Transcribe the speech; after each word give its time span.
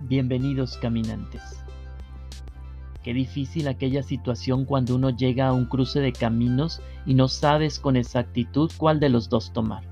Bienvenidos 0.00 0.76
caminantes. 0.76 1.42
Qué 3.02 3.14
difícil 3.14 3.68
aquella 3.68 4.02
situación 4.02 4.64
cuando 4.64 4.94
uno 4.94 5.10
llega 5.10 5.48
a 5.48 5.52
un 5.52 5.64
cruce 5.66 6.00
de 6.00 6.12
caminos 6.12 6.82
y 7.06 7.14
no 7.14 7.28
sabes 7.28 7.78
con 7.78 7.96
exactitud 7.96 8.70
cuál 8.76 9.00
de 9.00 9.08
los 9.08 9.28
dos 9.28 9.52
tomar. 9.52 9.84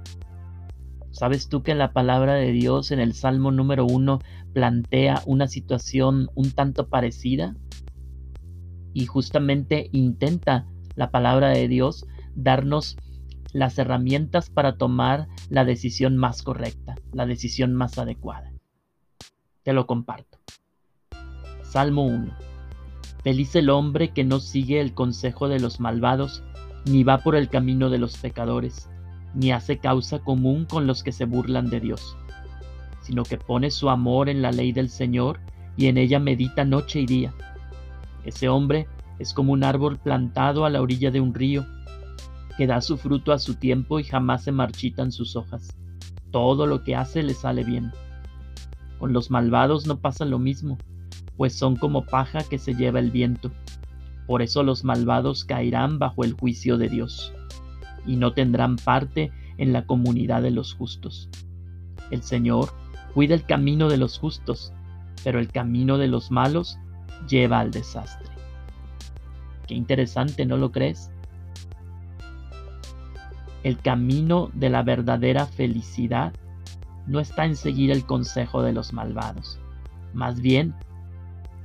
¿Sabes 1.11 1.49
tú 1.49 1.63
que 1.63 1.75
la 1.75 1.93
palabra 1.93 2.35
de 2.35 2.53
Dios 2.53 2.91
en 2.91 3.01
el 3.01 3.15
Salmo 3.15 3.51
número 3.51 3.87
uno 3.87 4.21
plantea 4.53 5.23
una 5.27 5.49
situación 5.49 6.29
un 6.35 6.51
tanto 6.51 6.89
parecida? 6.89 7.57
Y 8.93 9.07
justamente 9.07 9.89
intenta 9.93 10.67
la 10.97 11.11
palabra 11.11 11.49
de 11.49 11.67
Dios 11.67 12.07
darnos 12.35 12.97
las 13.53 13.79
herramientas 13.79 14.51
para 14.51 14.77
tomar 14.77 15.29
la 15.49 15.65
decisión 15.65 16.17
más 16.17 16.43
correcta, 16.43 16.97
la 17.13 17.25
decisión 17.25 17.73
más 17.73 17.99
adecuada. 17.99 18.53
Lo 19.73 19.87
comparto. 19.87 20.39
Salmo 21.63 22.05
1. 22.05 22.33
Feliz 23.23 23.55
el 23.55 23.69
hombre 23.69 24.15
que 24.15 24.25
no 24.25 24.41
sigue 24.41 24.81
el 24.81 24.95
consejo 24.95 25.49
de 25.49 25.61
los 25.61 25.79
malvados, 25.79 26.43
ni 26.87 27.05
va 27.05 27.19
por 27.19 27.37
el 27.37 27.51
camino 27.51 27.91
de 27.91 27.99
los 27.99 28.17
pecadores, 28.17 28.89
ni 29.35 29.53
hace 29.53 29.79
causa 29.79 30.21
común 30.21 30.65
con 30.65 30.87
los 30.87 31.03
que 31.03 31.13
se 31.13 31.27
burlan 31.27 31.69
de 31.69 31.81
Dios, 31.81 32.17
sino 33.03 33.25
que 33.25 33.37
pone 33.37 33.71
su 33.71 33.91
amor 33.91 34.31
en 34.31 34.41
la 34.41 34.53
ley 34.53 34.73
del 34.73 34.89
Señor 34.89 35.41
y 35.77 35.87
en 35.89 35.99
ella 35.99 36.19
medita 36.19 36.65
noche 36.65 37.01
y 37.01 37.07
día. 37.07 37.35
Ese 38.25 38.49
hombre 38.49 38.89
es 39.19 39.35
como 39.35 39.53
un 39.53 39.65
árbol 39.65 39.99
plantado 39.99 40.65
a 40.65 40.71
la 40.71 40.81
orilla 40.81 41.11
de 41.11 41.21
un 41.21 41.35
río, 41.35 41.67
que 42.57 42.67
da 42.67 42.81
su 42.81 42.97
fruto 42.97 43.33
a 43.33 43.39
su 43.39 43.57
tiempo 43.57 44.01
y 44.01 44.05
jamás 44.05 44.45
se 44.45 44.53
marchitan 44.53 45.13
sus 45.13 45.37
hojas. 45.37 45.77
Todo 46.31 46.67
lo 46.67 46.83
que 46.83 46.97
hace 46.97 47.23
le 47.23 47.35
sale 47.35 47.65
bien. 47.65 47.93
Con 48.99 49.13
los 49.13 49.31
malvados 49.31 49.87
no 49.87 49.99
pasa 50.01 50.25
lo 50.25 50.39
mismo, 50.39 50.79
pues 51.37 51.55
son 51.55 51.77
como 51.77 52.05
paja 52.05 52.41
que 52.43 52.59
se 52.59 52.75
lleva 52.75 52.99
el 52.99 53.11
viento. 53.11 53.51
Por 54.27 54.43
eso 54.43 54.63
los 54.63 54.85
malvados 54.85 55.45
caerán 55.45 55.99
bajo 55.99 56.25
el 56.25 56.33
juicio 56.33 56.77
de 56.77 56.89
Dios, 56.89 57.33
y 58.07 58.17
no 58.17 58.33
tendrán 58.33 58.77
parte 58.77 59.33
en 59.57 59.73
la 59.73 59.87
comunidad 59.87 60.43
de 60.43 60.51
los 60.51 60.75
justos. 60.75 61.29
El 62.11 62.23
Señor 62.23 62.71
cuida 63.15 63.35
el 63.35 63.45
camino 63.45 63.89
de 63.89 63.97
los 63.97 64.19
justos, 64.19 64.73
pero 65.25 65.39
el 65.39 65.49
camino 65.49 65.99
de 65.99 66.09
los 66.09 66.31
malos 66.31 66.79
lleva 67.29 67.61
al 67.61 67.71
desastre. 67.71 68.29
Qué 69.67 69.75
interesante, 69.75 70.47
¿no 70.47 70.57
lo 70.57 70.73
crees? 70.73 71.11
El 73.63 73.79
camino 73.79 74.51
de 74.55 74.71
la 74.71 74.83
verdadera 74.83 75.47
felicidad 75.47 76.33
no 77.09 77.21
está 77.21 77.45
en 77.45 77.57
seguir 77.57 77.91
el 77.91 78.05
consejo 78.05 78.63
de 78.63 78.73
los 78.73 78.93
malvados. 78.93 79.59
Más 80.13 80.41
bien, 80.41 80.75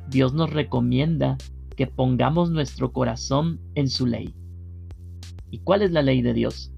Dios 0.09 0.33
nos 0.33 0.52
recomienda 0.52 1.38
que 1.75 1.88
pongamos 1.88 2.50
nuestro 2.52 2.91
corazón 2.91 3.59
en 3.75 3.89
su 3.89 4.05
ley. 4.05 4.33
¿Y 5.52 5.59
cuál 5.59 5.81
es 5.81 5.91
la 5.91 6.02
ley 6.02 6.22
de 6.22 6.33
Dios? 6.33 6.72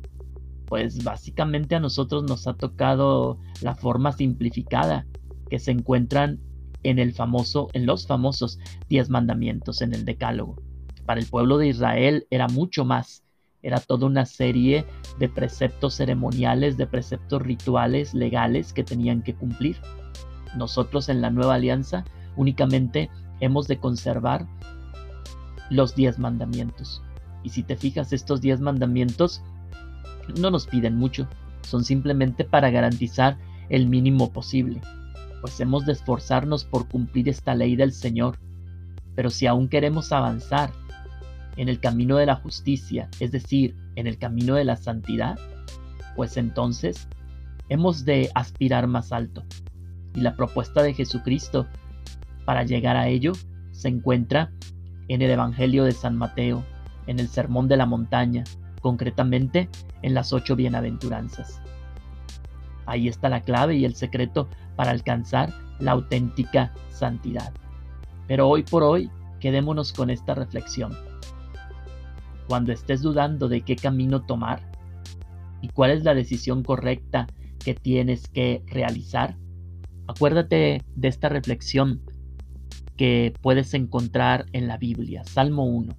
Pues 0.66 1.04
básicamente 1.04 1.76
a 1.76 1.80
nosotros 1.80 2.24
nos 2.24 2.48
ha 2.48 2.56
tocado 2.56 3.40
la 3.62 3.76
forma 3.76 4.12
simplificada 4.12 5.06
que 5.50 5.60
se 5.60 5.72
encuentran 5.72 6.40
en 6.84 7.00
el 7.00 7.14
famoso 7.14 7.70
en 7.74 7.86
los 7.86 8.08
famosos 8.08 8.60
diez 8.90 9.10
mandamientos 9.10 9.82
en 9.82 9.94
el 9.94 10.06
Decálogo. 10.06 10.56
Para 11.06 11.20
el 11.20 11.28
pueblo 11.28 11.58
de 11.58 11.68
Israel 11.68 12.28
era 12.32 12.48
mucho 12.48 12.84
más 12.84 13.25
era 13.66 13.80
toda 13.80 14.06
una 14.06 14.28
serie 14.28 14.86
de 15.18 15.28
preceptos 15.28 15.96
ceremoniales, 15.96 16.78
de 16.78 16.86
preceptos 16.86 17.42
rituales, 17.42 18.14
legales 18.14 18.74
que 18.74 18.84
tenían 18.84 19.24
que 19.24 19.34
cumplir. 19.34 19.76
Nosotros 20.56 21.10
en 21.10 21.20
la 21.20 21.32
nueva 21.32 21.56
alianza 21.56 22.06
únicamente 22.36 23.10
hemos 23.40 23.68
de 23.68 23.80
conservar 23.80 24.46
los 25.72 25.96
diez 25.96 26.20
mandamientos. 26.20 27.02
Y 27.42 27.50
si 27.50 27.64
te 27.64 27.76
fijas, 27.76 28.14
estos 28.14 28.40
diez 28.40 28.60
mandamientos 28.60 29.42
no 30.40 30.52
nos 30.52 30.68
piden 30.68 30.96
mucho, 30.96 31.28
son 31.62 31.84
simplemente 31.84 32.44
para 32.44 32.70
garantizar 32.70 33.36
el 33.70 33.88
mínimo 33.88 34.32
posible, 34.32 34.80
pues 35.42 35.60
hemos 35.60 35.88
de 35.88 35.94
esforzarnos 35.94 36.66
por 36.66 36.88
cumplir 36.88 37.30
esta 37.30 37.56
ley 37.56 37.76
del 37.76 37.94
Señor. 37.94 38.38
Pero 39.16 39.32
si 39.32 39.48
aún 39.48 39.70
queremos 39.70 40.12
avanzar 40.12 40.72
en 41.58 41.70
el 41.70 41.80
camino 41.80 42.18
de 42.18 42.26
la 42.26 42.36
justicia, 42.36 43.10
es 43.20 43.32
decir, 43.32 43.76
en 43.96 44.08
el 44.08 44.18
camino 44.18 44.56
de 44.56 44.66
la 44.66 44.76
santidad, 44.76 45.40
pues 46.16 46.38
entonces 46.38 47.08
hemos 47.70 48.06
de 48.06 48.30
aspirar 48.36 48.88
más 48.88 49.12
alto. 49.12 49.44
Y 50.14 50.22
la 50.22 50.36
propuesta 50.36 50.82
de 50.82 50.94
Jesucristo 50.94 51.68
para 52.46 52.64
llegar 52.64 52.96
a 52.96 53.08
ello 53.08 53.34
se 53.72 53.90
encuentra 53.90 54.52
en 55.08 55.22
el 55.22 55.32
Evangelio 55.32 55.84
de 55.84 55.92
San 55.92 56.18
Mateo, 56.18 56.64
en 57.08 57.20
el 57.20 57.28
Sermón 57.28 57.68
de 57.68 57.78
la 57.78 57.86
Montaña, 57.86 58.44
concretamente 58.82 59.70
en 60.02 60.14
las 60.14 60.34
ocho 60.34 60.56
bienaventuranzas. 60.56 61.62
Ahí 62.86 63.08
está 63.08 63.30
la 63.30 63.42
clave 63.42 63.76
y 63.76 63.86
el 63.86 63.96
secreto 63.96 64.48
para 64.76 64.92
alcanzar 64.92 65.54
la 65.80 65.92
auténtica 65.92 66.72
santidad. 66.90 67.52
Pero 68.28 68.48
hoy 68.48 68.64
por 68.64 68.84
hoy, 68.84 69.10
quedémonos 69.40 69.92
con 69.92 70.10
esta 70.10 70.36
reflexión 70.36 70.96
cuando 72.48 72.72
estés 72.72 73.02
dudando 73.02 73.48
de 73.48 73.62
qué 73.62 73.76
camino 73.76 74.24
tomar 74.24 74.72
y 75.62 75.70
cuál 75.70 75.92
es 75.92 76.04
la 76.04 76.14
decisión 76.14 76.64
correcta 76.64 77.28
que 77.64 77.74
tienes 77.74 78.28
que 78.28 78.64
realizar, 78.68 79.38
acuérdate 80.08 80.84
de 80.96 81.08
esta 81.08 81.30
reflexión 81.30 82.02
que 82.98 83.34
puedes 83.42 83.74
encontrar 83.74 84.46
en 84.54 84.68
la 84.68 84.78
Biblia, 84.78 85.24
Salmo 85.26 85.66
1, 85.66 85.94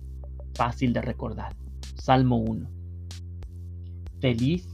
fácil 0.54 0.92
de 0.92 1.02
recordar, 1.02 1.54
Salmo 1.96 2.38
1. 2.38 2.70
Feliz 4.20 4.68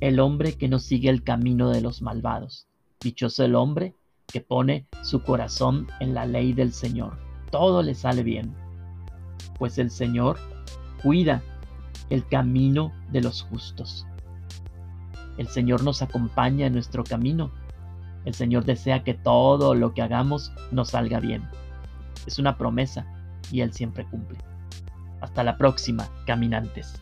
el 0.00 0.20
hombre 0.20 0.52
que 0.54 0.68
no 0.68 0.78
sigue 0.78 1.10
el 1.10 1.22
camino 1.22 1.70
de 1.70 1.80
los 1.80 2.02
malvados, 2.02 2.68
dichoso 3.00 3.44
el 3.44 3.54
hombre 3.54 3.94
que 4.26 4.40
pone 4.40 4.86
su 5.02 5.22
corazón 5.22 5.86
en 6.00 6.14
la 6.14 6.26
ley 6.26 6.52
del 6.52 6.72
Señor, 6.72 7.18
todo 7.50 7.82
le 7.82 7.94
sale 7.94 8.22
bien, 8.22 8.54
pues 9.58 9.78
el 9.78 9.90
Señor 9.90 10.38
cuida 11.02 11.42
el 12.10 12.26
camino 12.26 12.92
de 13.10 13.22
los 13.22 13.42
justos. 13.42 14.06
El 15.38 15.48
Señor 15.48 15.82
nos 15.82 16.02
acompaña 16.02 16.66
en 16.66 16.72
nuestro 16.72 17.04
camino. 17.04 17.50
El 18.24 18.34
Señor 18.34 18.64
desea 18.64 19.04
que 19.04 19.14
todo 19.14 19.74
lo 19.74 19.94
que 19.94 20.02
hagamos 20.02 20.52
nos 20.72 20.90
salga 20.90 21.20
bien. 21.20 21.48
Es 22.26 22.38
una 22.38 22.56
promesa 22.56 23.06
y 23.50 23.60
Él 23.60 23.72
siempre 23.72 24.04
cumple. 24.06 24.38
Hasta 25.20 25.44
la 25.44 25.56
próxima, 25.56 26.08
caminantes. 26.26 27.00